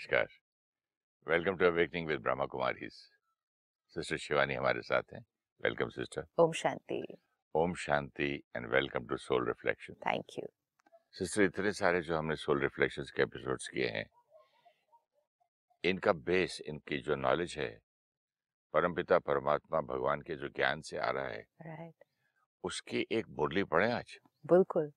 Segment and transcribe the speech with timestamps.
[0.00, 0.28] नमस्कार।
[1.26, 2.92] Welcome to awakening with Brahma Kumaris
[3.96, 5.20] sister Shivani हमारे साथ हैं।
[5.60, 6.24] Welcome sister.
[6.38, 7.00] Om Shanti.
[7.54, 9.94] Om Shanti and welcome to soul reflection.
[10.06, 10.46] Thank you.
[11.14, 14.06] Sister इतने सारे जो हमने सोल रिफ्लेक्शंस के एपिसोड्स किए हैं
[15.84, 17.70] इनका बेस इनकी जो नॉलेज है
[18.74, 22.04] परमपिता परमात्मा भगवान के जो ज्ञान से आ रहा है राइट
[22.64, 24.92] उसकी एक मुरली पढ़े आज। बिल्कुल।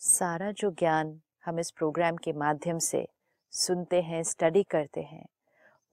[0.00, 3.06] सारा जो ज्ञान हम इस प्रोग्राम के माध्यम से
[3.50, 5.26] सुनते हैं स्टडी करते हैं।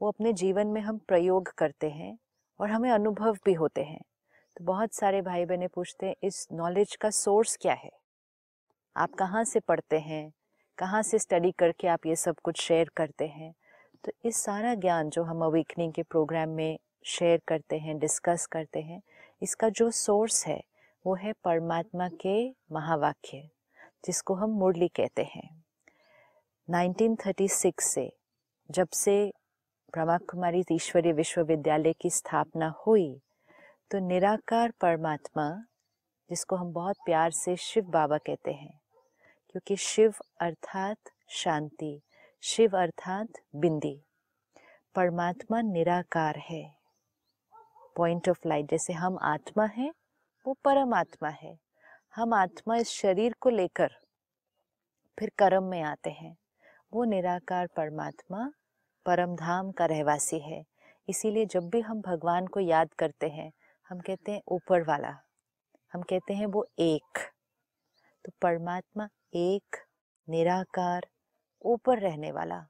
[0.02, 2.17] वो अपने जीवन में हम प्रयोग करते हैं
[2.59, 4.02] और हमें अनुभव भी होते हैं।
[4.57, 7.91] तो बहुत सारे भाई बहनें पूछते हैं, इस नॉलेज का सोर्स क्या है?
[8.98, 10.34] आप कहाँ से पढ़ते हैं?
[10.77, 13.54] कहाँ से स्टडी करके आप ये सब कुछ शेयर करते हैं?
[14.05, 18.81] तो इस सारा ज्ञान जो हम अवेकनिंग के प्रोग्राम में शेयर करते हैं डिस्कस करते
[18.81, 19.01] हैं,
[19.41, 20.63] इसका जो सोर्स है,
[21.05, 23.49] वो है परमात्मा के महावाक्य,
[24.05, 25.62] जिसको हम मुरली कहते हैं।
[26.67, 28.11] 1936 से,
[28.69, 29.15] जब से
[29.93, 33.21] ब्रह्मा कुमारी ईश्वरीय विश्वविद्यालय की स्थापना हुई
[33.91, 35.49] तो निराकार परमात्मा,
[36.29, 38.79] जिसको हम बहुत प्यार से शिव बाबा कहते हैं,
[39.49, 40.97] क्योंकि शिव अर्थात
[41.29, 42.01] शांति,
[42.43, 43.95] शिव अर्थात बिंदी,
[44.95, 46.63] परमात्मा निराकार है।
[47.95, 49.91] पॉइंट ऑफ़ लाइट जैसे हम आत्मा हैं,
[50.45, 51.57] वो परमात्मा है।
[52.15, 53.95] हम आत्मा इस शरीर को लेकर
[55.17, 56.35] फिर कर्म में आते हैं।
[56.96, 58.52] वो निराकार परमात्मा
[59.05, 60.63] परम धाम का रहवासी है।
[61.10, 63.52] इसीलिए जब भी हम भगवान को याद करते हैं,
[63.90, 65.18] हम कहते हैं ऊपर वाला।
[65.94, 67.19] हम कहते हैं वो एक।
[68.25, 69.78] तो परमात्मा एक,
[70.30, 71.08] निराकार,
[71.66, 72.66] ऊपर रहने वाला।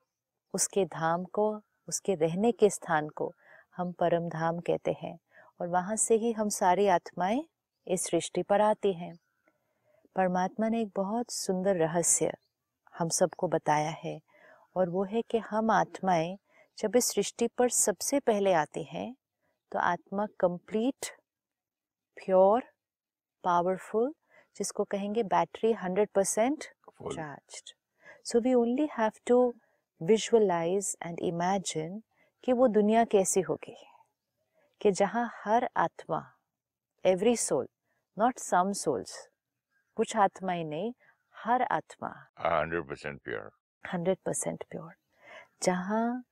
[0.54, 3.34] उसके धाम को, उसके रहने के स्थान को
[3.78, 5.20] हम परम धाम कहते हैं
[5.62, 7.46] और वहाँ से ही हम सारी आत्माएँ
[7.88, 9.16] इस सृष्टि पर आती हैं।
[10.16, 12.34] परमात्मा ने एक बहुत सुंदर रहस्य
[13.00, 14.20] हम सबको बताया है
[14.76, 16.38] और वो है कि हम आत्माएँ
[16.78, 19.16] जब इस सृष्टि पर सबसे पहले आती हैं
[19.72, 21.06] तो आत्मा कंप्लीट
[22.16, 22.64] प्योर
[23.44, 24.14] पावरफुल
[24.58, 26.64] जिसको कहेंगे battery hundred percent
[27.14, 27.76] charge
[28.26, 29.54] so we only have to
[30.02, 32.04] visualise and imagine
[32.44, 33.76] कि वो दुनिया कैसी होगी।
[34.82, 36.34] कि जहाँ हर आत्मा
[37.06, 37.68] every soul
[38.20, 39.30] not some souls
[39.96, 40.94] कुछ आत्माएँ नहीं
[41.46, 42.10] हर आत्मा
[42.40, 43.50] hundred percent pure
[43.94, 44.94] hundred percent pure
[45.64, 46.24] जहाँ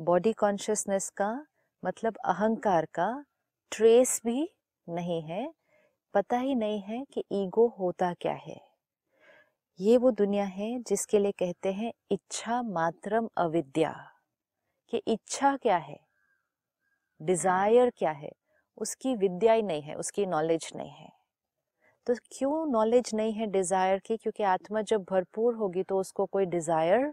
[0.00, 1.46] बॉडी कॉन्शियसनेस का
[1.84, 3.24] मतलब अहंकार का
[3.70, 4.48] ट्रेस भी
[4.88, 5.54] नहीं है
[6.14, 8.60] पता ही नहीं है कि ईगो होता क्या है।
[9.80, 14.12] ये वो दुनिया है जिसके लिए कहते हैं इच्छा मात्रम अविद्या।
[14.88, 15.98] कि इच्छा क्या है?
[17.22, 18.32] डिज़ायर क्या है?
[18.76, 21.15] उसकी विद्या ही नहीं है उसकी नॉलेज नहीं है।
[22.06, 24.16] तो क्यों नॉलेज नहीं है डिज़ायर की?
[24.16, 27.12] क्योंकि आत्मा जब भरपूर होगी तो उसको कोई डिज़ायर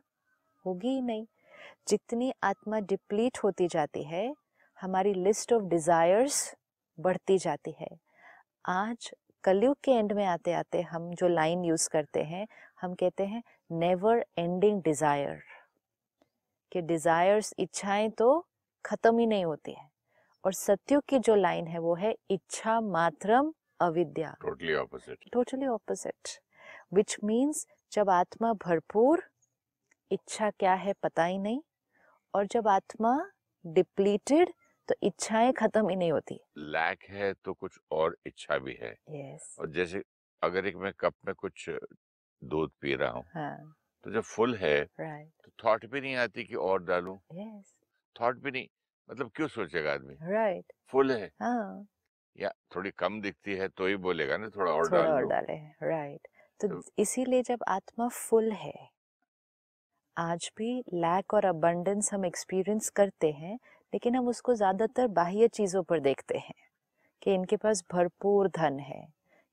[0.66, 1.26] होगी ही नहीं।
[1.88, 4.34] जितनी आत्मा डिप्लीट होती जाती है,
[4.78, 6.56] हमारी लिस्ट ऑफ़ डिजायर्स
[6.98, 7.88] बढ़ती जाती है।
[8.66, 9.12] आज
[9.44, 12.46] कलयुग के एंड में आते आते हम जो लाइन यूज़ करते हैं,
[12.82, 15.42] हम कहते हैं नेवर एंडिंग डिज़ायर
[16.72, 18.46] कि डिजायर्स इच्छाएँ तो
[18.86, 19.90] खत्म ही नहीं होती है।
[20.44, 26.38] और सत्युग की जो लाइन है वो है इच्छा मात्रम अविद्या। Totally opposite totally opposite
[26.94, 29.24] which means जब आत्मा भरपूर
[30.12, 31.62] इच्छा क्या है पता ही नहीं
[32.34, 33.18] और जब आत्मा
[33.66, 34.54] डिप्लीटेड
[34.90, 39.56] तो इच्छाएँ खत्म ही नहीं होती। लैक है तो कुछ और इच्छा भी है। यस
[39.60, 40.04] और जैसे
[40.42, 41.70] अगर एक मैं कप में कुछ
[42.42, 46.44] दूध पी रहा हूँ हाँ। तो जब फुल है राइट तो थॉट भी नहीं आती
[46.44, 47.74] कि और डालूं। यस
[48.16, 48.68] थॉट भी नहीं
[49.10, 50.16] मतलब क्यों सोचेगा आदमी?
[50.24, 51.86] राइट फुल है। हाँ।
[52.40, 55.56] या थोड़ी कम दिखती है तो ही बोलेगा ना थोड़ा और थोड़ा डाल और डाले
[55.84, 56.28] राइट
[56.60, 58.90] तो तो- इसीलिए जब आत्मा फुल है
[60.18, 63.56] आज भी लैक और अबंडेंस हम एक्सपीरियंस करते हैं
[63.94, 66.54] लेकिन हम उसको ज़्यादातर बाह्य चीज़ों पर देखते हैं
[67.22, 69.08] कि इनके पास भरपूर धन है।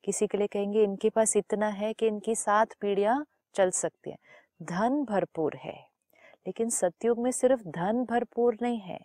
[0.05, 4.19] किसी के लिए कहेंगे इनके पास इतना है कि इनकी सात पीढ़ियाँ चल सकती हैं।
[4.63, 5.77] धन भरपूर है
[6.47, 9.01] लेकिन सतयुग में सिर्फ़ धन भरपूर नहीं है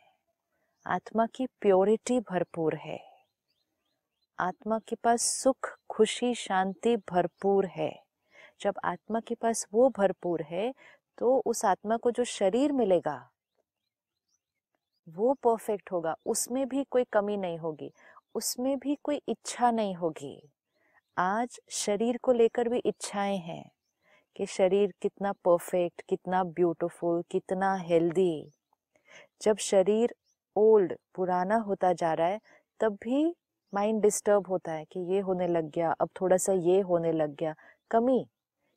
[0.86, 3.15] आत्मा की प्योरिटी भरपूर है।
[4.40, 7.94] आत्मा के पास सुख, खुशी, शांति भरपूर है।
[8.62, 10.74] जब आत्मा के पास वो भरपूर है
[11.18, 13.18] तो उस आत्मा को जो शरीर मिलेगा,
[15.08, 17.92] वो परफेक्ट होगा। उसमें भी कोई कमी नहीं होगी,
[18.36, 20.50] उसमें भी कोई इच्छा नहीं होगी।
[21.18, 23.70] आज शरीर को लेकर भी इच्छाएँ हैं
[24.36, 28.52] कि शरीर कितना परफेक्ट कितना ब्यूटीफुल कितना हेल्दी
[29.42, 30.16] जब शरीर
[30.56, 32.40] ओल्ड पुराना होता जा रहा है,
[32.80, 33.36] तब भी
[33.76, 37.36] माइंड डिस्टर्ब होता है कि ये होने लग गया अब थोड़ा सा ये होने लग
[37.36, 37.56] गया
[37.92, 38.26] कमी।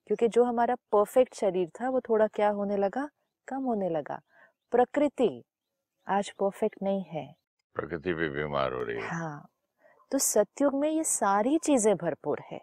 [0.06, 3.08] क्योंकि जो हमारा परफेक्ट शरीर था वो थोड़ा क्या होने लगा?
[3.48, 4.20] कम होने लगा।
[4.70, 5.44] प्रकृति
[6.06, 7.34] आज परफेक्ट नहीं है।
[7.74, 9.48] प्रकृति भी बीमार हो रही है। हाँ।
[10.10, 12.60] तो सतयुग में ये सारी चीज़ें भरपूर है।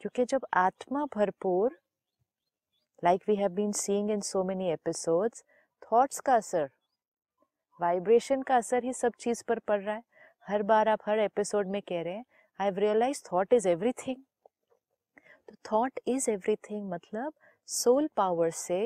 [0.00, 1.78] क्योंकि जब आत्मा भरपूर
[3.04, 5.44] like we have been seeing in so many episodes
[5.82, 6.70] thoughts का असर
[7.80, 10.02] वाइब्रेशन का असर ही सब चीज़ पर पड़ रहा है।
[10.46, 12.24] हर बार आप हर एपिसोड में कह रहे हैं
[12.60, 14.16] I have realise thought is everything
[15.48, 17.32] तो थॉट इज़ एवरीथिंग मतलब
[17.68, 18.80] सोल पावर से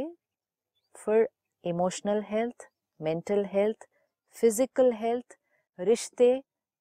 [0.95, 1.29] for
[1.65, 2.69] emotional health
[3.01, 3.87] mental health
[4.37, 5.37] physical health
[5.79, 6.31] रिश्ते,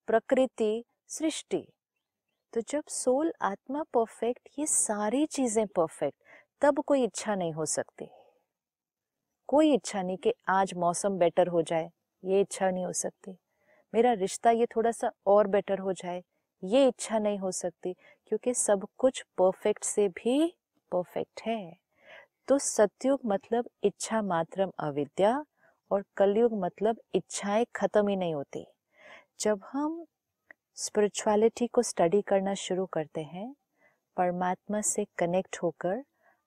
[0.07, 1.65] प्रकृति, सृष्टि।
[2.53, 6.17] तो जब सोल आत्मा परफेक्ट ये सारी चीज़ें परफेक्ट
[6.61, 8.09] तब कोई इच्छा नहीं हो सकती।
[9.49, 11.91] कोई इच्छा नहीं कि आज मौसम बेटर हो जाए,
[12.23, 13.37] ये इच्छा नहीं हो सकती।
[13.93, 16.23] मेरा रिश्ता ये थोड़ा सा और बेटर हो जाए,
[16.63, 17.93] ये इच्छा नहीं हो सकती,
[18.27, 20.55] क्योंकि सब कुछ परफेक्ट से भी
[20.91, 21.77] परफेक्ट है।
[22.47, 25.45] तो सत्युग मतलब इच्छा मात्रम अविद्या
[25.91, 28.65] और कलयुग मतलब इच्छाएँ खत्म ही नहीं होती।
[29.39, 30.05] जब हम
[30.75, 33.55] स्पिरिचुअलिटी को स्टडी करना शुरू करते हैं,
[34.17, 36.03] परमात्मा से कनेक्ट होकर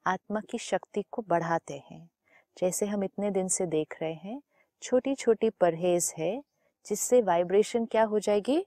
[0.06, 2.08] आत्मा की शक्ति को बढ़ाते हैं।
[2.56, 4.40] जैसे हम इतने दिन से देख रहे हैं
[4.82, 6.42] छोटी छोटी परहेज है
[6.86, 8.66] जिससे वाइब्रेशन क्या हो जाएगी?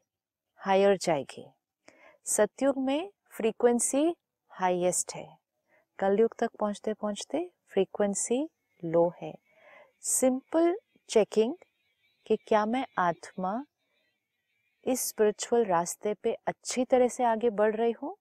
[0.57, 1.45] हायर जाएगी।
[2.25, 4.15] सतयुग में फ्रीक्वेंसी
[4.51, 5.38] हाईएस्ट है।
[6.00, 8.50] कलयुग तक पहुँचते पहुँचते फ्रीक्वेंसी
[8.83, 9.33] लो है।
[10.01, 10.77] सिंपल
[11.10, 11.56] चेकिंग
[12.25, 13.65] कि क्या मैं आत्मा
[14.86, 18.15] इस स्पिरिचुअल रास्ते पे अच्छी तरह से आगे बढ़ रही हूँ?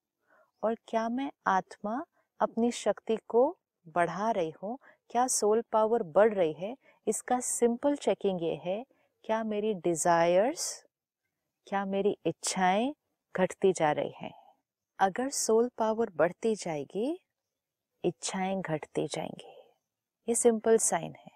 [0.63, 2.05] और क्या मैं आत्मा
[2.39, 3.57] अपनी शक्ति को
[3.87, 4.79] बढ़ा रही हूँ?
[5.09, 6.77] क्या सोल पावर बढ़ रही है?
[7.07, 8.85] इसका सिंपल चेकिंग ये है
[9.25, 10.85] क्या मेरी डिजायर्स
[11.67, 12.93] क्या मेरी इच्छाएँ
[13.35, 14.31] घटती जा रही हैं?
[14.99, 17.19] अगर सोल पावर बढ़ती जाएगी
[18.03, 19.53] इच्छाएँ घटती जाएँगी।
[20.27, 21.31] ये सिंपल साइन है।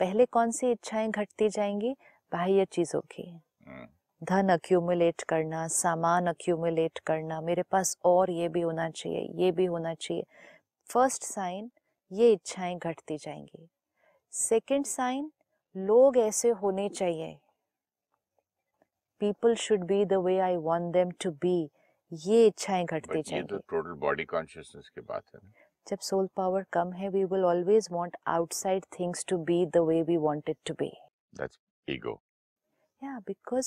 [0.00, 1.96] पहले कौन सी इच्छाएँ घटती जाएँगी?
[2.32, 3.28] बाह्य चीज़ों की।
[3.66, 3.86] हम्म,
[4.22, 9.64] धन अक्यूमुलेट करना सामान अक्यूमुलेट करना मेरे पास और ये भी होना चाहिए ये भी
[9.64, 10.24] होना चाहिए।
[10.90, 11.70] फ़र्स्ट साइन
[12.12, 13.68] ये इच्छाएँ घटती जाएँगी।
[14.32, 15.32] सेकंड साइन
[15.86, 17.38] लोग ऐसे होने चाहिए।
[19.20, 21.56] People should be the way I want them to be
[22.12, 25.40] ये इच्छाएँ घटती ये तो टोटल बॉडी कॉन्शियसनेस की बात है
[25.90, 30.02] जब सोल पावर कम है we will always want outside things to be the way
[30.08, 30.90] we want it to be
[31.40, 31.58] that's
[31.88, 32.18] ego
[33.02, 33.66] Yeah, because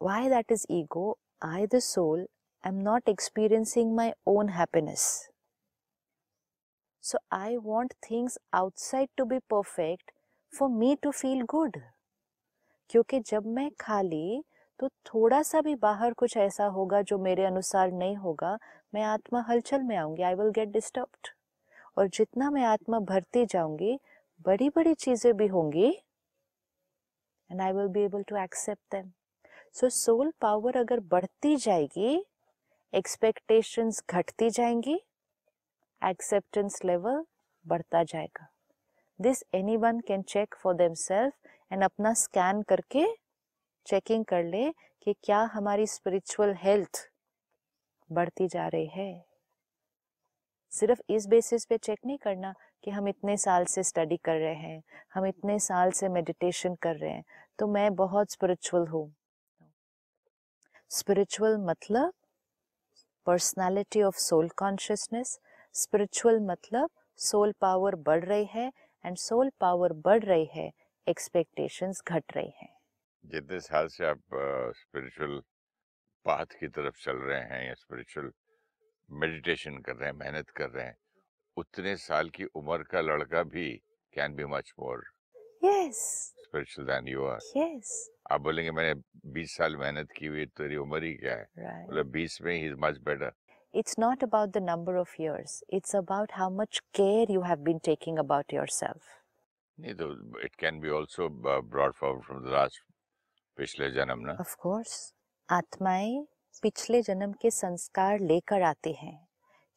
[0.00, 1.02] why that is ego?
[1.42, 2.22] I, the soul,
[2.64, 5.04] am not experiencing my own happiness.
[7.04, 10.12] So I want things outside to be perfect
[10.52, 11.76] for me to feel good
[12.90, 14.42] क्योंकि जब मैं खाली
[14.80, 18.58] तो थोड़ा सा भी बाहर कुछ ऐसा होगा जो मेरे अनुसार नहीं होगा।
[18.94, 21.28] मैं आत्मा हलचल में आऊँगी आई विल गेट डिस्टर्ब्ड
[21.98, 23.98] और जितना मैं आत्मा भरती जाऊँगी
[24.46, 25.88] बड़ी बड़ी चीज़ें भी होंगी
[27.50, 29.08] and I will be able to accept them.
[29.74, 32.24] So soul power अगर बढ़ती जाएगी
[32.92, 35.00] एक्सपेक्टेशंस घटती जाएँगी
[36.02, 37.24] एक्सेप्टेंस लेवल
[37.64, 38.51] बढ़ता जाएगा।
[39.20, 43.04] This anyone can check for themselves and अपना स्कैन करके
[43.86, 44.70] चेकिंग कर ले
[45.06, 46.98] कि क्या हमारी स्पिरिचुअल हेल्थ
[48.10, 49.24] बढ़ती जा रही है।
[50.72, 52.52] सिर्फ़ इस बेसिस पे चेक नहीं करना
[52.84, 54.82] कि हम इतने साल से स्टडी कर रहे हैं,
[55.14, 57.24] हम इतने साल से मेडिटेशन कर रहे हैं
[57.58, 59.10] तो मैं बहुत स्पिरिचुअल हूँ।
[60.90, 62.12] स्पिरिचुअल मतलब
[63.26, 65.38] personality of soul consciousness
[65.74, 68.70] spiritual मतलब सोल पावर बढ़ रही है
[69.04, 70.70] एंड सोल पावर बढ़ रही है
[71.06, 72.74] एक्सपेक्टेशंस घट रही हैं।
[73.24, 74.20] जितने साल से आप
[74.76, 75.40] स्पिरिचुअल
[76.26, 78.30] पाथ की तरफ़ चल रहे हैं या स्पिरिचुअल
[79.10, 80.96] मेडिटेशन कर रहे हैं मेहनत कर रहे हैं
[81.56, 83.70] उतने साल की उम्र का लड़का भी
[84.14, 85.04] can be much more
[85.64, 85.98] yes
[86.38, 87.92] spiritual than you are yes
[88.30, 89.00] आप बोलेंगे मैंने
[89.32, 91.48] 20 साल मेहनत की हुई तेरी उम्र ही क्या है?
[91.88, 93.32] मतलब 20 में ही is much better
[93.74, 95.62] it's not about the number of years.
[95.68, 99.02] It's about how much care you have been taking about yourself.
[99.80, 102.82] नहीं तो it can be also brought forward from the last
[103.56, 105.14] पिछले जन्म ना। ऑफ़ कोर्स
[105.48, 106.26] आत्माएँ
[106.62, 109.28] पिछले जन्म के संस्कार लेकर आते हैं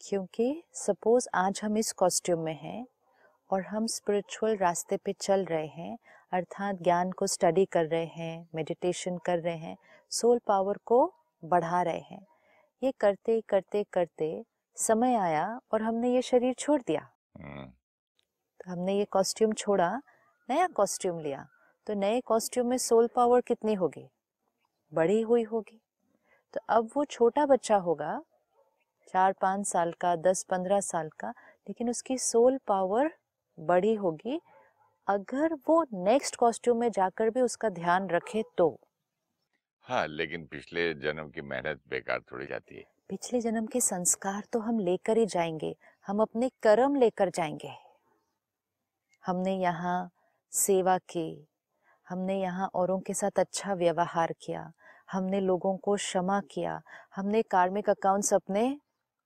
[0.01, 2.85] क्योंकि सपोज़ आज हम इस कॉस्ट्यूम में हैं
[3.51, 5.97] और हम स्पिरिचुअल रास्ते पे चल रहे हैं
[6.33, 9.77] अर्थात ज्ञान को स्टडी कर रहे हैं मेडिटेशन कर रहे हैं
[10.11, 12.25] सोल पावर को बढ़ा रहे हैं।
[12.82, 14.44] ये करते करते करते
[14.77, 17.08] समय आया और हमने ये शरीर छोड़ दिया।
[18.60, 19.89] तो हमने ये कॉस्ट्यूम छोड़ा
[20.50, 21.48] नया कॉस्ट्यूम लिया।
[21.88, 24.08] तो नए कॉस्ट्यूम में सोल पावर कितनी होगी?
[24.91, 25.82] बड़ी हुई होगी।
[26.53, 28.22] तो अब वो छोटा बच्चा होगा
[29.08, 31.29] चार पाँच साल का दस पंद्रह साल का
[31.67, 33.12] लेकिन उसकी सोल पावर
[33.58, 34.39] बड़ी होगी।
[35.08, 38.77] अगर वो नेक्स्ट कॉस्ट्यूम में जाकर भी उसका ध्यान रखे तो।
[39.88, 44.60] हाँ लेकिन पिछले जन्म की मेहनत बेकार थोड़ी जाती है। पिछले जन्म के संस्कार तो
[44.60, 45.75] हम लेकर ही जाएँगे,
[46.08, 47.72] हम अपने कर्म लेकर जाएँगे।
[49.24, 50.10] हमने यहाँ
[50.54, 51.48] सेवा की,
[52.08, 54.72] हमने यहाँ औरों के साथ अच्छा व्यवहार किया,
[55.12, 56.82] हमने लोगों को क्षमा किया,
[57.15, 58.68] हमने कार्मिक अकाउंट्स अपने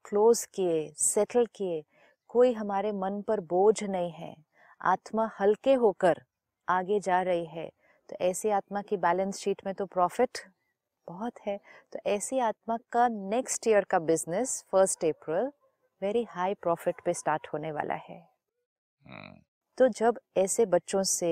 [0.06, 1.84] क्लोज किए, सेटल किए।
[2.30, 4.36] कोई हमारे मन पर बोझ नहीं है,
[4.82, 6.22] आत्मा हल्के होकर
[6.68, 7.70] आगे जा रही है
[8.10, 10.38] तो ऐसी आत्मा की बैलेंस शीट में तो प्रॉफिट
[11.08, 11.58] बहुत है।
[11.94, 15.52] तो ऐसी आत्मा का नेक्स्ट ईयर का business first April
[16.02, 18.20] very high profit पे स्टार्ट होने वाला है।
[19.06, 19.42] हम्म,
[19.78, 21.32] तो जब ऐसे बच्चों से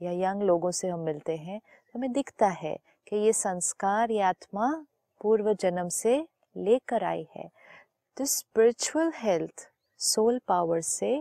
[0.00, 4.20] या यंग लोगों से हम मिलते हैं तो हमें दिखता है कि ये संस्कार ये
[4.22, 4.70] आत्मा
[5.20, 6.16] पूर्व जन्म से
[6.56, 7.48] लेकर आई है।
[8.16, 9.68] तो स्पिरिचुअल हेल्थ
[10.00, 11.12] सोल पावर से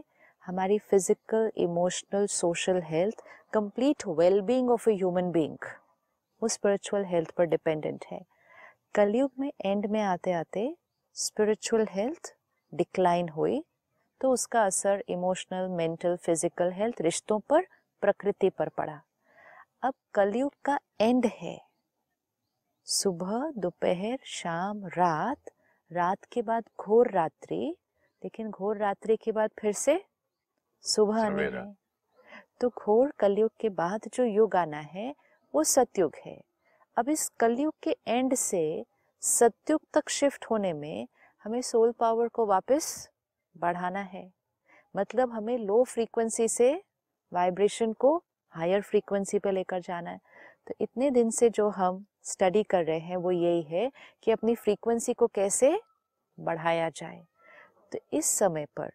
[0.48, 3.22] हमारी physical emotional social health
[3.54, 5.66] complete wellbeing of a human being
[6.42, 8.20] वो स्पिरिचुअल हेल्थ पर डिपेंडेंट है।
[8.96, 10.68] कलयुग में एंड में आते आते
[11.16, 12.34] स्पिरिचुअल हेल्थ
[12.74, 13.60] डिक्लाइन हुई
[14.22, 17.66] तो उसका असर इमोशनल मेंटल फ़िज़िकल हेल्थ रिश्तों पर,
[18.04, 19.02] प्रकृति पर पड़ा।
[19.84, 21.60] अब कलयुग का एंड है।
[22.88, 25.52] सुबह, दोपहर, शाम, रात
[25.92, 27.76] रात के बाद घोर रात्रि,
[28.22, 30.04] लेकिन घोर रात्रि के बाद फिर से
[30.86, 31.76] सुबह आनी सवेरा। है
[32.62, 35.14] तो घोर कलयुग के बाद जो युग आना है
[35.54, 36.40] वो सतयुग है।
[36.98, 38.86] अब इस कलयुग के एंड से
[39.24, 41.08] सतयुग तक शिफ्ट होने में
[41.46, 43.10] हमें सोल पावर को वापस
[43.56, 44.30] बढ़ाना है।
[44.96, 46.74] मतलब हमें लो फ्रीक्वेंसी से
[47.32, 48.16] वाइब्रेशन को
[48.54, 50.20] हायर फ्रीक्वेंसी पे लेकर जाना है।
[50.68, 53.92] तो इतने दिन से जो हम स्टडी कर रहे हैं वो यही है
[54.24, 55.80] कि अपनी फ्रीक्वेंसी को कैसे
[56.38, 57.26] बढ़ाया जाए।
[57.92, 58.92] तो इस समय पर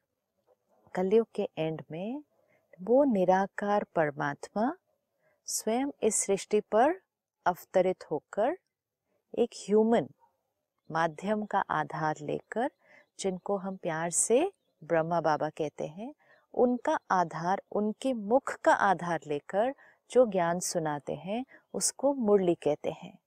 [0.95, 2.23] कलयुग के एंड में
[2.83, 4.77] वो निराकार परमात्मा
[5.47, 7.01] स्वयं इस सृष्टि पर
[7.47, 8.57] अवतरित होकर
[9.39, 10.09] एक ह्यूमन
[10.91, 12.71] माध्यम का आधार लेकर,
[13.19, 14.53] जिनको हम प्यार से
[14.85, 16.15] ब्रह्मा बाबा कहते हैं,
[16.55, 19.75] उनका आधार, उनके मुख का आधार लेकर
[20.11, 21.45] जो ज्ञान सुनाते हैं,
[21.75, 23.19] उसको मुरली कहते हैं।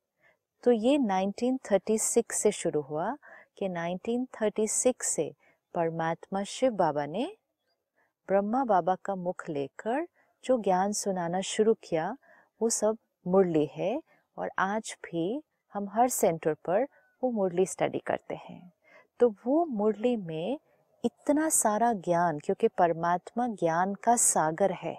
[0.63, 3.17] तो ये 1936 से शुरू हुआ
[3.57, 5.33] कि 1936 से
[5.73, 7.37] परमात्मा शिव बाबा ने
[8.27, 10.07] ब्रह्मा बाबा का मुख लेकर
[10.43, 12.17] जो ज्ञान सुनाना शुरू किया,
[12.61, 14.01] वो सब मुरली है
[14.37, 16.83] और आज भी हम हर सेंटर पर
[17.23, 18.73] वो मुरली स्टडी करते हैं।
[19.19, 20.59] तो वो मुरली में
[21.05, 24.97] इतना सारा ज्ञान, क्योंकि परमात्मा ज्ञान का सागर है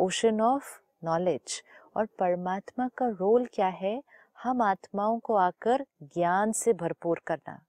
[0.00, 1.62] ओशन ऑफ़ नॉलेज
[1.96, 4.02] और परमात्मा का रोल क्या है?
[4.42, 7.60] हम आत्माओं को आकर ज्ञान से भरपूर करना।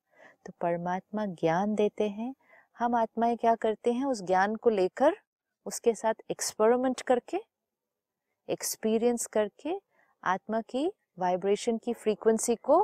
[0.46, 2.36] तो परमात्मा ज्ञान देते हैं
[2.80, 5.16] हम आत्माएँ क्या करते हैं उस ज्ञान को लेकर?
[5.66, 7.38] उसके साथ एक्सपेरिमेंट करके
[8.50, 9.74] एक्सपीरियंस करके
[10.24, 10.86] आत्मा की
[11.20, 12.80] वाइब्रेशन की फ्रीक्वेंसी को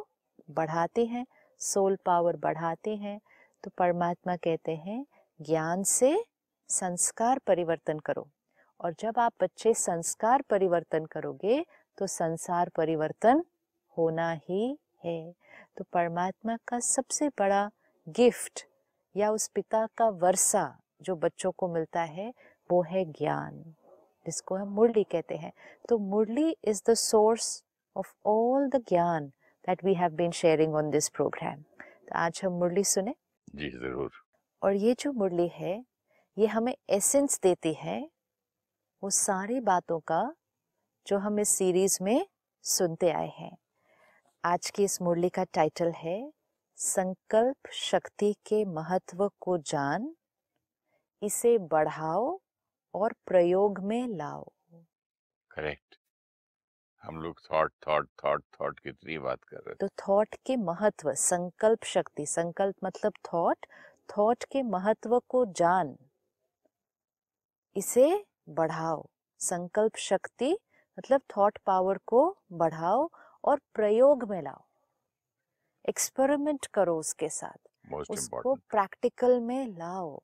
[0.52, 1.26] बढ़ाते हैं
[1.62, 3.20] सोल पावर बढ़ाते हैं।
[3.64, 5.06] तो परमात्मा कहते हैं,
[5.40, 6.26] ज्ञान से
[6.70, 8.28] संस्कार परिवर्तन करो।
[8.80, 11.66] और जब आप बच्चे संस्कार परिवर्तन करोगे
[11.98, 13.44] तो संसार परिवर्तन
[13.98, 15.34] होना ही है।
[15.78, 17.70] तो परमात्मा का सबसे बड़ा
[18.08, 18.68] गिफ्ट
[19.16, 20.66] या उस पिता का वर्षा
[21.02, 22.34] जो बच्चों को मिलता है
[22.70, 23.64] वो है ज्ञान
[24.26, 25.52] जिसको हम मुरली कहते हैं।
[25.90, 27.64] तो Murli is the source
[27.96, 29.28] of all the gyan
[29.68, 33.16] that we have been sharing on this programme तो आज हम मुरली सुने।
[33.56, 34.12] जी ज़रूर।
[34.62, 35.84] और ये जो मुरली है
[36.38, 38.00] ये हमें एसेंस देती है
[39.04, 40.24] वो सारी बातों का
[41.08, 42.26] जो हम इस सीरीज़ में
[42.66, 43.56] सुनते आए हैं।
[44.44, 46.18] आज की इस मुरली का टाइटल है
[46.78, 50.10] संकल्प शक्ति के महत्व को जान
[51.22, 52.40] इसे बढ़ाओ
[52.94, 54.44] और प्रयोग में लाओ।
[55.52, 55.98] करेक्ट।
[57.04, 61.84] हम लोग थॉट थॉट थॉट थॉट कितनी बात कर रहे तो थॉट के महत्व संकल्प
[61.84, 63.66] शक्ति संकल्प मतलब थॉट
[64.10, 65.96] थॉट के महत्व को जान
[67.76, 68.08] इसे
[68.50, 69.06] बढ़ाओ।
[69.40, 70.58] संकल्प शक्ति
[70.98, 73.10] मतलब थॉट पावर को बढ़ाओ
[73.44, 74.65] और प्रयोग में लाओ।
[75.90, 77.58] एक्सपेरिमेंट करो उसके साथ।
[77.92, 80.20] मोस्ट उसको प्रैक्टिकल में लाओ।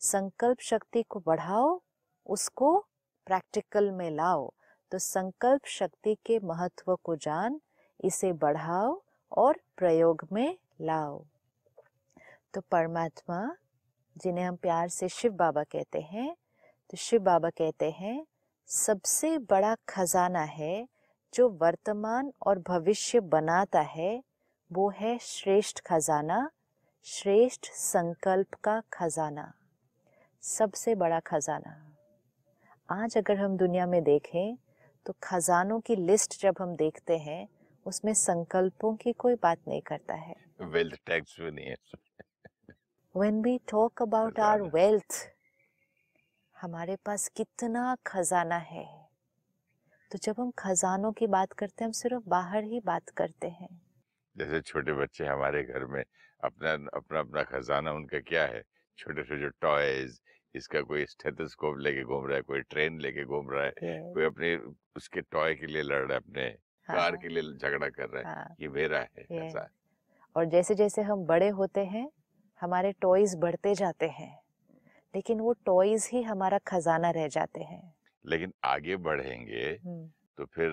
[0.00, 1.80] संकल्प शक्ति को बढ़ाओ
[2.26, 2.78] उसको
[3.26, 4.52] प्रैक्टिकल में लाओ।
[4.92, 7.60] तो संकल्प शक्ति के महत्व को जान
[8.04, 9.00] इसे बढ़ाओ
[9.32, 11.24] और प्रयोग में लाओ।
[12.54, 13.56] तो परमात्मा
[14.16, 16.34] जिन्हें हम प्यार से शिव बाबा कहते हैं
[16.90, 18.26] तो शिव बाबा कहते हैं
[18.68, 20.88] सबसे बड़ा खजाना है
[21.34, 24.22] जो वर्तमान और भविष्य बनाता है
[24.74, 26.50] वो है श्रेष्ठ खजाना
[27.04, 29.54] श्रेष्ठ संकल्प का खजाना
[30.42, 31.96] सबसे बड़ा खजाना।
[32.90, 34.56] आज अगर हम दुनिया में देखें
[35.06, 37.48] तो खजानों की लिस्ट जब हम देखते हैं
[37.86, 41.76] उसमें संकल्पों की कोई बात नहीं करता है। वेल्थ टैक्स भी नहीं है।
[43.16, 45.22] When we talk about our खजाना। wealth
[46.60, 49.08] हमारे पास कितना खजाना है।
[50.12, 53.83] तो जब हम खजानों की बात करते हैं हम सिर्फ़ बाहर ही बात करते हैं।
[54.36, 56.04] जैसे छोटे बच्चे हमारे घर में
[56.44, 58.62] अपना अपना अपना खजाना उनका क्या है?
[58.98, 60.20] छोटे छोटे टॉयज
[60.54, 63.72] इसका कोई स्टेथोस्कोप लेके घूम रहा है कोई ट्रेन लेके घूम रहा है
[64.14, 64.56] कोई अपने
[64.96, 66.50] उसके टॉय के लिए लड़ रहा है अपने
[66.88, 69.68] कार हाँ, के लिए झगड़ा कर रहा है हाँ। ये मेरा है ऐसा
[70.36, 72.10] और जैसे जैसे हम बड़े होते हैं
[72.60, 74.40] हमारे टॉयज बढ़ते जाते हैं
[75.14, 77.94] लेकिन वो टॉयज ही हमारा खजाना रह जाते हैं।
[78.26, 80.70] लेकिन आगे बढ़ेंगे हम्म, तो फिर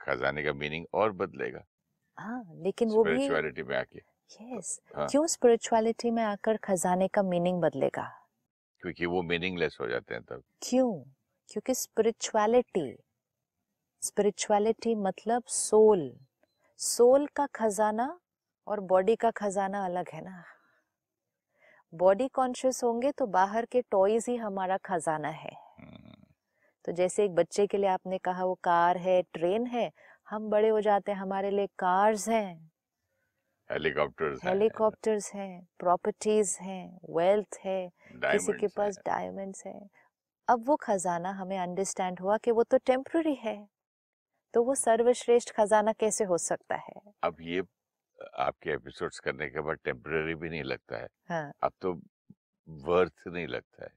[0.00, 1.64] खजाने का मीनिंग और बदलेगा।
[2.18, 4.02] हाँ लेकिन वो भी स्पिरिचुअलिटी में आके।
[4.40, 8.12] यस हाँ। क्यों स्पिरिचुअलिटी में आकर खजाने का मीनिंग बदलेगा?
[8.82, 10.92] क्योंकि वो मीनिंगलेस हो जाते हैं तब। क्यों?
[11.48, 12.96] क्योंकि स्पिरिचुअलिटी
[14.02, 16.18] स्पिरिचुअलिटी मतलब सोल
[16.76, 18.20] सोल का खजाना
[18.66, 20.44] और बॉडी का खजाना अलग है ना।
[21.94, 26.14] बॉडी कॉन्शियस होंगे तो बाहर के टॉयज ही हमारा खजाना है। हम्म,
[26.84, 29.90] तो जैसे एक बच्चे के लिए आपने कहा वो कार है ट्रेन है
[30.30, 32.70] हम बड़े हो जाते हैं हमारे लिए कार्स हैं।
[33.70, 39.88] हेलीकॉप्टर्स हैं, हेलीकॉप्टर्स हैं प्रॉपर्टीज़ हैं वेल्थ है किसी के पास। डायमंड्स है।
[40.48, 43.56] अब वो खजाना हमें अंडरस्टैंड हुआ कि वो तो टेम्पररी है।
[44.54, 47.00] तो वो सर्वश्रेष्ठ खजाना कैसे हो सकता है?
[47.22, 47.62] अब ये
[48.34, 51.92] आपके एपिसोड्स करने के बाद टेम्पररी भी नहीं लगता है। हाँ। अब तो
[52.68, 53.90] वर्थ नहीं लगता है।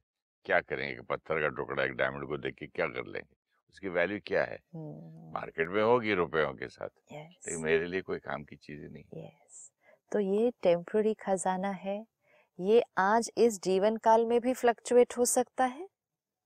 [0.46, 3.39] क्या करेंगे पत्थर का टुकड़ा एक डायमंड को देख के क्या कर लेंगे?
[3.70, 4.60] उसकी वैल्यू क्या है?
[4.76, 8.86] हम्म, मार्केट में होगी रुपयों के साथ yes, लेकिन मेरे लिए कोई काम की चीज़
[8.86, 9.72] नहीं yes.
[10.12, 12.06] तो ये टेम्पररी खजाना है
[12.60, 15.88] ये आज इस जीवन काल में भी फ्लक्चुएट हो सकता है?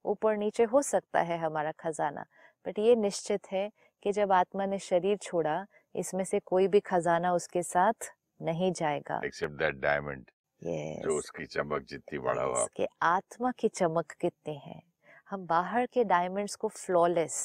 [0.04, 2.24] ऊपर नीचे हो सकता है हमारा खजाना
[2.66, 3.70] बट ये निश्चित है
[4.02, 9.20] कि जब आत्मा ने शरीर छोड़ा इसमें से कोई भी खजाना उसके साथ नहीं जाएगा।
[9.24, 10.30] एक्सेप्ट दैट डायमंड
[10.64, 14.93] जो उसकी चमक जितनी बड़ा हुआ yes, आत्मा की चमक कितनी है।
[15.34, 17.36] हम बाहर के डायमंड्स को फ्लॉलेस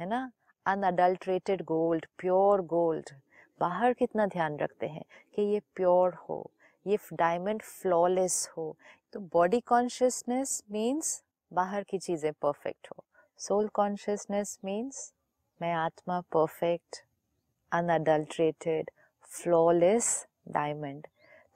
[0.00, 0.30] है ना?
[0.66, 3.10] अनअडल्ट्रेटेड गोल्ड प्योर गोल्ड
[3.60, 6.50] बाहर कितना ध्यान रखते हैं कि ये प्योर हो,
[6.86, 8.76] ये डायमंड फ्लॉलेस हो।
[9.12, 13.04] तो बॉडी कॉन्शियसनेस मीन्स बाहर की चीज़ें परफेक्ट हो।
[13.38, 15.12] सोल कॉन्शियसनेस मीन्स
[15.60, 17.02] मैं आत्मा परफेक्ट
[17.72, 18.90] अनअडल्ट्रेटेड
[19.30, 21.06] फ्लॉलेस डायमंड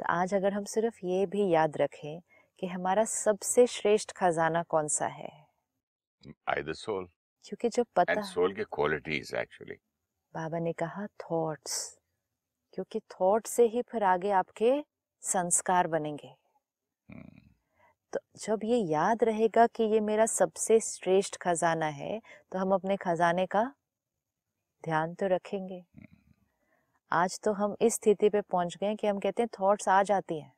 [0.01, 2.21] तो आज अगर हम सिर्फ़ ये भी याद रखें
[2.61, 5.31] कि हमारा सबसे श्रेष्ठ खजाना कौन सा है?
[6.49, 7.09] आई द सोल
[7.45, 9.77] क्योंकि जब पता सोल के क्वालिटीज एक्चुअली
[10.35, 11.77] बाबा ने कहा थॉट्स
[12.75, 14.73] क्योंकि थॉट से ही फिर आगे आपके
[15.23, 16.35] संस्कार बनेंगे।
[18.13, 22.21] तो जब ये याद रहेगा कि ये मेरा सबसे श्रेष्ठ खजाना है
[22.53, 23.65] तो हम अपने खजाने का
[24.85, 25.83] ध्यान तो रखेंगे।
[27.13, 30.41] आज तो हम इस स्थिति पे पहुँच गए कि हम कहते हैं थॉट्स आ जाती
[30.41, 30.53] हैं।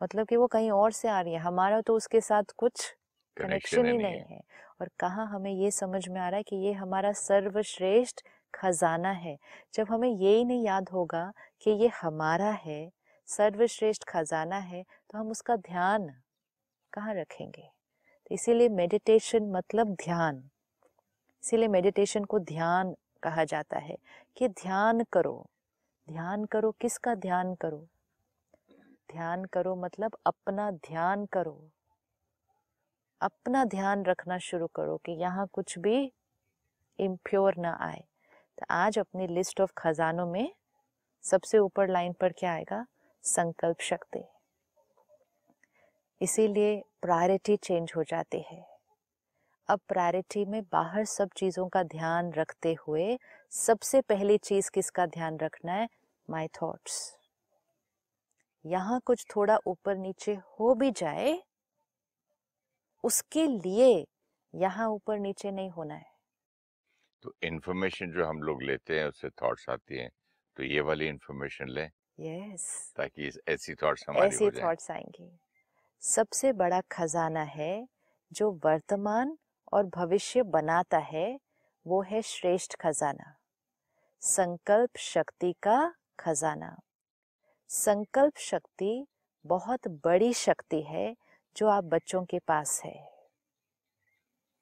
[0.00, 2.94] मतलब कि वो कहीं और से आ रही है हमारा तो उसके साथ कुछ
[3.36, 4.40] कनेक्शन ही नहीं है।
[4.80, 8.20] और कहाँ हमें ये समझ में आ रहा है कि ये हमारा सर्वश्रेष्ठ
[8.54, 9.36] खजाना है।
[9.74, 11.32] जब हमें ये ही नहीं याद होगा
[11.62, 12.90] कि ये हमारा है
[13.28, 16.08] सर्वश्रेष्ठ खजाना है तो हम उसका ध्यान
[16.92, 17.62] कहाँ रखेंगे?
[17.62, 20.42] तो इसीलिए मेडिटेशन मतलब ध्यान।
[21.44, 23.96] इसीलिए मेडिटेशन को ध्यान कहा जाता है
[24.36, 25.46] कि ध्यान करो।
[26.08, 27.86] ध्यान करो किसका ध्यान करो?
[29.12, 31.70] ध्यान करो मतलब अपना ध्यान करो।
[33.20, 36.12] अपना ध्यान रखना शुरू करो कि यहाँ कुछ भी
[36.98, 38.04] इम्प्योर ना आए।
[38.58, 40.52] तो आज अपनी लिस्ट ऑफ़ खजानों में
[41.24, 42.86] सबसे ऊपर लाइन पर क्या आएगा?
[43.24, 44.24] संकल्प शक्ति।
[46.20, 48.64] इसीलिए प्रायोरिटी चेंज हो जाती है।
[49.68, 53.18] अब प्रायोरिटी में बाहर सब चीज़ों का ध्यान रखते हुए
[53.52, 55.88] सबसे पहली चीज़ किसका ध्यान रखना है?
[56.30, 57.19] माय थॉट्स
[58.64, 61.42] यहाँ कुछ थोड़ा ऊपर नीचे हो भी जाए
[63.04, 64.06] उसके लिए
[64.54, 66.08] यहाँ ऊपर नीचे नहीं होना है।
[67.22, 70.10] तो इन्फॉर्मेशन जो हम लोग लेते हैं उससे थॉट्स आती हैं
[70.56, 71.88] तो ये वाली इन्फॉर्मेशन लें।
[72.20, 75.30] यस ताकि ऐसी थॉट्स हमारी ऐसे थॉट्स आएँगे।
[76.02, 77.86] सबसे बड़ा खजाना है
[78.32, 79.36] जो वर्तमान
[79.72, 81.38] और भविष्य बनाता है
[81.86, 83.34] वो है श्रेष्ठ खजाना।
[84.22, 86.76] संकल्प शक्ति का खजाना।
[87.72, 89.06] संकल्प शक्ति
[89.46, 91.16] बहुत बड़ी शक्ति है
[91.56, 93.12] जो आप बच्चों के पास है।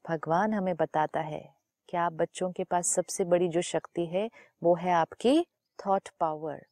[0.09, 1.55] भगवान हमें बताता है
[1.89, 4.31] कि आप बच्चों के पास सबसे बड़ी जो शक्ति है,
[4.63, 5.47] वो है आपकी
[5.87, 6.67] थॉट पावर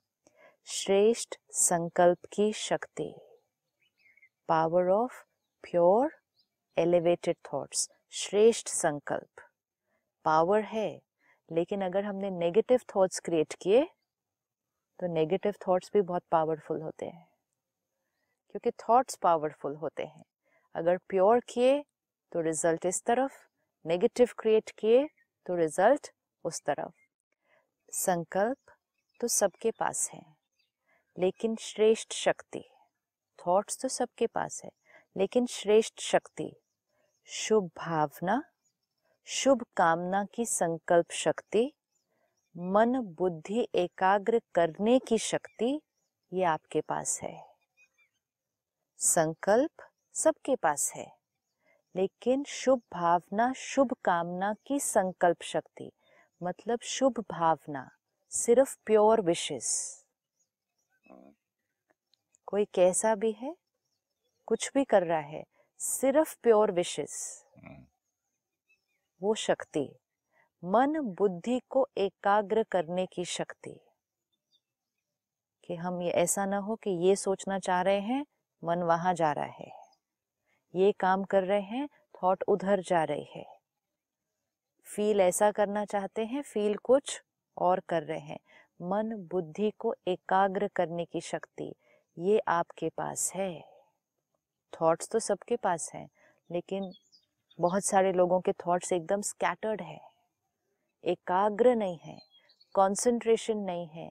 [0.65, 3.15] श्रेष्ठ संकल्प की शक्ति।
[4.49, 5.25] Power of
[5.63, 6.11] pure
[6.79, 9.43] elevated thoughts श्रेष्ठ संकल्प।
[10.25, 11.03] पावर है,
[11.53, 13.89] लेकिन अगर हमने नेगेटिव थॉट्स क्रिएट किए
[15.01, 17.27] तो नेगेटिव थॉट्स भी बहुत पावरफुल होते हैं।
[18.51, 20.25] क्योंकि थॉट्स पावरफुल होते हैं।
[20.75, 21.83] अगर प्योर किए
[22.33, 23.33] तो रिज़ल्ट इस तरफ़
[23.85, 25.07] नेगेटिव क्रिएट किए
[25.47, 26.11] तो रिज़ल्ट
[26.45, 26.93] उस तरफ़।
[27.93, 28.73] संकल्प
[29.21, 30.25] तो सबके पास है,
[31.17, 32.65] लेकिन श्रेष्ठ शक्ति
[33.39, 34.71] थॉट्स तो सबके पास है,
[35.17, 36.51] लेकिन श्रेष्ठ शक्ति,
[37.29, 38.43] शुभ भावना,
[39.29, 41.73] शुभ कामना की संकल्प शक्ति
[42.57, 45.81] मन बुद्धि एकाग्र करने की शक्ति
[46.33, 47.47] ये आपके पास है।
[48.99, 49.71] संकल्प
[50.15, 51.07] सबके पास है
[51.97, 55.91] लेकिन शुभ भावना शुभ कामना की संकल्प शक्ति
[56.43, 57.91] मतलब शुभ भावना
[58.33, 59.71] सिर्फ़ प्योर विशेष।
[62.47, 63.57] कोई कैसा भी है
[64.47, 65.45] कुछ भी कर रहा है
[65.81, 67.85] सिर्फ़ प्योर विशेष। हम्म,
[69.23, 69.89] वो शक्ति।
[70.67, 73.81] मन बुद्धि को एकाग्र करने की शक्ति।
[75.65, 78.27] कि हम ये ऐसा ना हो कि ये सोचना चाह रहे हैं,
[78.65, 79.73] मन वहाँ जा रहा है।
[80.75, 83.47] ये काम कर रहे हैं थॉट उधर जा रही है।
[84.85, 87.23] फील ऐसा करना चाहते हैं फील कुछ
[87.59, 88.39] और कर रहे हैं।
[88.83, 91.75] मन बुद्धि को एकाग्र करने की शक्ति,
[92.19, 93.65] ये आपके पास है।
[94.83, 96.09] थॉट्स तो सबके पास हैं,
[96.51, 96.93] लेकिन
[97.61, 100.16] बहुत सारे लोगों के थॉट्स एकदम स्कैटर्ड है।
[101.07, 102.19] एकाग्र नहीं है
[102.75, 104.11] कंसंट्रेशन नहीं है।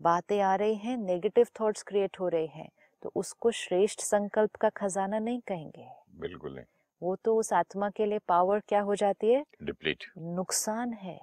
[0.00, 2.68] बातें आ रही हैं नेगेटिव थॉट्स क्रिएट हो रहे हैं
[3.02, 5.88] तो उसको श्रेष्ठ संकल्प का खजाना नहीं कहेंगे।
[6.20, 6.64] बिल्कुल नहीं।
[7.02, 9.44] वो तो उस आत्मा के लिए पावर क्या हो जाती है?
[9.62, 11.18] डिप्लीट नुकसान है।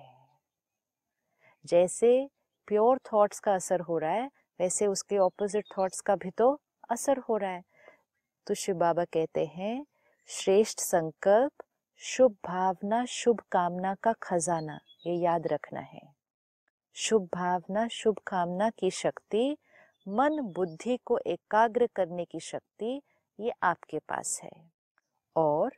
[1.66, 2.28] जैसे
[2.68, 4.30] प्योर थॉट्स का असर हो रहा है
[4.60, 7.64] वैसे उसके ऑपोजिट थॉट्स का भी तो असर हो रहा है।
[8.48, 9.86] तो शिव बाबा कहते हैं
[10.30, 11.64] श्रेष्ठ संकल्प
[12.02, 16.02] शुभ भावना शुभ कामना का खजाना। ये याद रखना है।
[16.96, 19.58] शुभ भावना शुभ कामना की शक्ति
[20.08, 23.02] मन बुद्धि को एकाग्र करने की शक्ति
[23.40, 24.72] ये आपके पास है।
[25.36, 25.72] और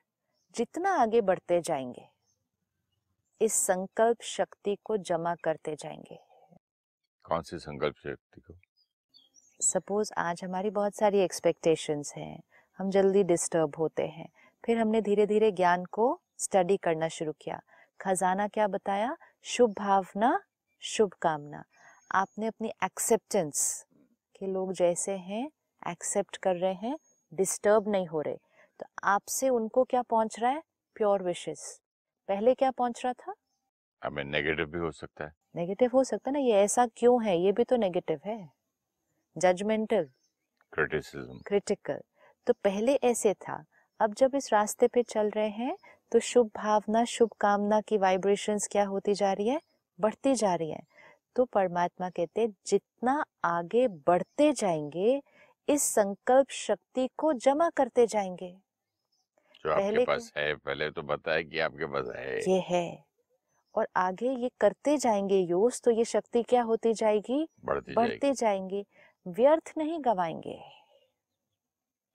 [0.55, 2.09] जितना आगे बढ़ते जाएँगे
[3.41, 6.19] इस संकल्प शक्ति को जमा करते जाएँगे।
[7.25, 8.53] कौन सी संकल्प शक्ति को?
[9.59, 12.41] सपोज़ आज हमारी बहुत सारी एक्सपेक्टेशंस हैं
[12.79, 14.29] हम जल्दी डिस्टर्ब होते हैं
[14.63, 17.61] फिर हमने धीरे धीरे ज्ञान को स्टडी करना शुरू किया।
[18.01, 19.15] खजाना क्या बताया?
[19.43, 20.39] शुभ भावना
[20.83, 21.63] शुभ कामना।
[22.11, 23.85] आपने अपनी एक्सेप्टेंस
[24.35, 25.49] के लोग जैसे हैं
[25.87, 26.97] एक्सेप्ट कर रहे हैं
[27.33, 28.37] डिस्टर्ब नहीं हो रहे।
[28.79, 30.63] तो आपसे उनको क्या पहुँच रहा है?
[30.95, 31.81] प्योर विशेस
[32.29, 33.33] पहले क्या पहुँच रहा था?
[34.01, 36.39] हमें नेगेटिव भी हो सकता है। नेगेटिव हो सकता है ना?
[36.39, 37.37] ये ऐसा क्यों है?
[37.39, 38.49] ये भी तो नेगेटिव है।
[39.35, 40.09] जजमेंटल
[40.73, 42.01] क्रिटिसिज्म क्रिटिकल
[42.47, 43.63] तो पहले ऐसे था।
[43.99, 45.77] अब जब इस रास्ते पे चल रहे हैं
[46.11, 49.61] तो शुभ भावना शुभ कामना की वाइब्रेशंस क्या होती जा रही है?
[49.99, 50.81] बढ़ती जा रही है।
[51.35, 55.21] तो परमात्मा कहते हैं, जितना आगे बढ़ते जाएँगे
[55.69, 58.55] इस संकल्प शक्ति को जमा करते जाएँगे।
[59.65, 63.03] जो पहले आपके पास है पहले तो बताया कि आपके पास है। ये है।
[63.75, 67.47] और आगे ये करते जाएँगे यूज़ तो ये शक्ति क्या होती जाएगी?
[67.65, 68.85] बढ़ती बढ़ते जाएँगे।
[69.27, 70.59] व्यर्थ नहीं गवाएँगे।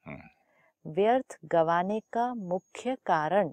[0.07, 3.53] हम्म। व्यर्थ गवाने का मुख्य कारण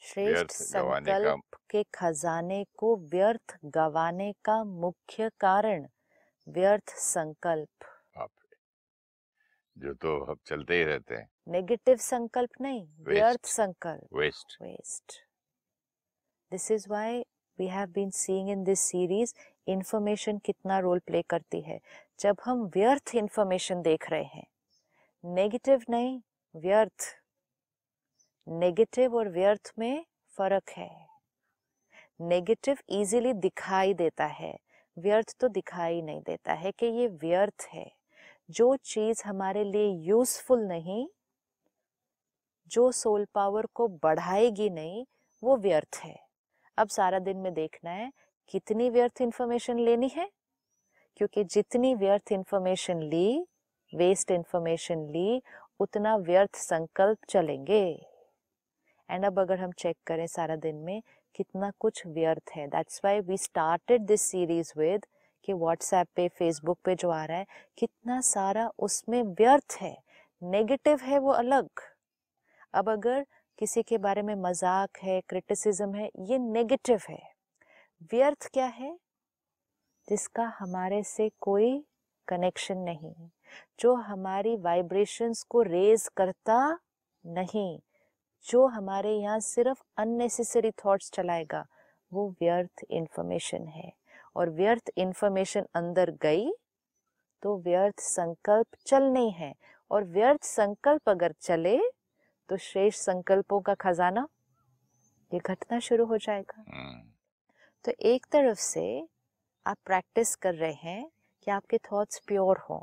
[0.00, 5.86] श्रेष्ठ संकल्प के खजाने को व्यर्थ गवाने का मुख्य कारण
[6.48, 7.84] व्यर्थ संकल्प।
[9.78, 15.14] जो तो अब चलते ही रहते हैं। नेगेटिव संकल्प नहीं व्यर्थ संकल्प। Waste waste.
[16.52, 17.24] This is why
[17.60, 19.34] we have been seeing in this series
[19.68, 21.80] information कितना रोल प्ले करती है।
[22.20, 24.46] जब हम व्यर्थ इंफॉर्मेशन देख रहे हैं
[25.24, 26.20] नेगेटिव नहीं
[26.56, 27.04] व्यर्थ
[28.48, 30.06] नेगेटिव और व्यर्थ में
[30.38, 31.06] फ़र्क है।
[32.20, 34.58] नेगेटिव इजीली दिखाई देता है,
[34.98, 37.92] व्यर्थ तो दिखाई नहीं देता है कि ये व्यर्थ है।
[38.50, 41.08] जो चीज़ हमारे लिए यूजफुल नहीं,
[42.68, 45.06] जो सोल पावर को बढ़ाएगी नहीं,
[45.44, 46.26] वो व्यर्थ है।
[46.78, 48.12] अब सारा दिन में देखना है,
[48.48, 50.30] कितनी व्यर्थ इंफॉर्मेशन लेनी है?
[51.16, 53.46] क्योंकि जितनी व्यर्थ इंफॉर्मेशन ली
[53.94, 55.42] वेस्ट इंफॉर्मेशन ली,
[55.80, 58.06] उतना व्यर्थ संकल्प चलेंगे।
[59.10, 61.02] एंड अब अगर हम चेक करें सारा दिन में,
[61.34, 65.06] कितना कुछ व्यर्थ है। That's why we started this series with
[65.44, 67.46] कि व्हाट्सएप पे फेसबुक पे जो आ रहा है,
[67.78, 69.96] कितना सारा उसमें व्यर्थ है।
[70.42, 71.68] नेगेटिव है वो अलग।
[72.74, 73.26] अब अगर
[73.58, 77.22] किसी के बारे में मज़ाक है क्रिटिसिज्म है, ये नेगेटिव है।
[78.12, 78.98] व्यर्थ क्या है?
[80.08, 81.84] जिसका हमारे से कोई
[82.28, 83.14] कनेक्शन नहीं।
[83.80, 86.78] जो हमारी वाइब्रेशंस को रेज करता
[87.26, 87.80] नहीं।
[88.46, 91.64] जो हमारे यहाँ सिर्फ़ अननेसेसरी थॉट्स चलाएगा
[92.12, 93.92] वो व्यर्थ इन्फॉर्मेशन है।
[94.36, 96.50] और व्यर्थ इन्फॉर्मेशन अंदर गई
[97.42, 99.54] तो व्यर्थ संकल्प चलने हैं।
[99.90, 101.78] और व्यर्थ संकल्प अगर चले
[102.48, 104.26] तो श्रेष्ठ संकल्पों का खजाना
[105.32, 107.00] ये घटना शुरू हो जाएगा। हम्म,
[107.84, 108.86] तो एक तरफ़ से
[109.66, 111.10] आप प्रैक्टिस कर रहे हैं
[111.46, 112.80] कि आपके थॉट्स प्योर हों।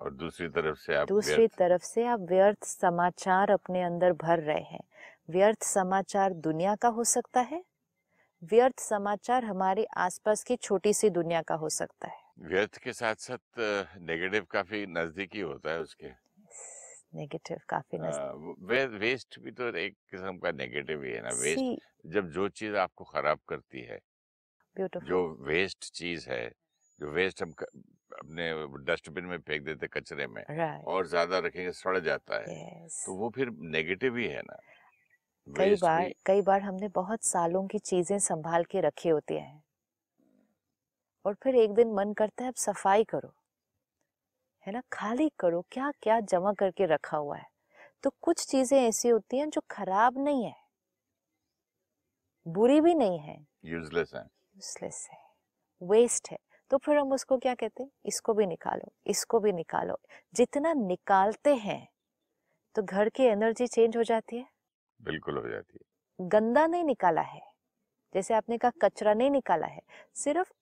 [0.00, 4.62] और दूसरी तरफ़ से आप दूसरी तरफ़ से आप व्यर्थ समाचार अपने अंदर भर रहे
[4.62, 4.80] हैं।
[5.30, 7.64] व्यर्थ समाचार दुनिया का हो सकता है
[8.42, 13.14] व्यर्थ समाचार हमारे आसपास की छोटी सी दुनिया का हो सकता है। व्यर्थ के साथ
[13.14, 13.60] साथ
[14.00, 16.10] नेगेटिव काफ़ी नजदीकी होता है उसके।
[17.14, 21.82] नेगेटिव काफ़ी नज़दीक। वे, वेस्ट भी तो एक किस्म का नेगेटिव ही है ना। वेस्ट
[22.06, 23.98] जब जो चीज़ आपको खराब करती है
[24.76, 26.46] ब्यूटीफुल जो वेस्ट चीज़ है
[26.98, 27.52] जो वेस्ट हम
[28.12, 28.52] अपने
[28.84, 33.14] डस्टबिन में फेंक देते कचरे में राइट। और ज़्यादा रखेंगे सड़ जाता है। यस। तो
[33.14, 34.58] वो फिर नेगेटिव ही है ना
[35.46, 39.62] कई बार कई बार हमने बहुत सालों की चीज़ें संभाल के रखी होती हैं।
[41.24, 43.32] और फिर एक दिन मन करता है अब सफ़ाई करो।
[44.66, 44.82] है ना?
[44.92, 47.46] खाली करो क्या क्या जमा करके रखा हुआ है?
[48.04, 50.54] तो कुछ चीज़ें ऐसी होती हैं जो खराब नहीं है।
[52.46, 54.24] बुरी भी नहीं है। यूजलेस है।
[54.56, 55.18] यूजलेस है।
[55.80, 56.38] वेस्ट है।
[56.70, 57.90] तो फिर हम उसको क्या कहते हैं?
[58.06, 59.98] इसको भी निकालो इसको भी निकालो।
[60.34, 61.86] जितना निकालते हैं
[62.74, 64.46] तो घर की एनर्जी चेंज हो जाती है।
[65.00, 67.40] बिल्कुल हो जाती है। गंदा नहीं निकाला है।
[68.14, 69.80] जैसे आपने कहा कचरा नहीं निकाला है।
[70.14, 70.52] सिर्फ़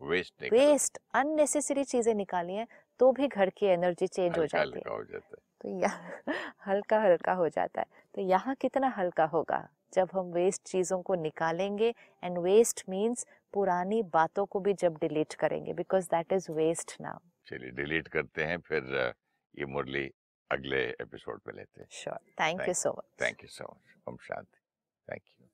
[0.00, 2.66] वेस्ट वेस्ट अननेसेसरी चीज़ें निकाली हैं
[3.00, 6.22] तो भी घर की एनर्जी चेंज हो जाती है। हो जाता है। तो यहाँ
[6.66, 9.68] हल्का हल्का हो जाता है। तो यहाँ कितना हल्का होगा?
[9.94, 15.34] जब हम वेस्ट चीज़ों को निकालेंगे एंड वेस्ट मीन्स पुरानी बातों को भी जब डिलीट
[15.34, 18.82] करेंगे because that is waste now चलिए डिलीट करते हैं फिर
[19.54, 20.06] ये मुरली
[20.50, 24.16] अगले एपिसोड में लेते हैं। Sure thank you so much thank you so much Om
[24.22, 24.58] Shanti.
[25.08, 25.46] Thank you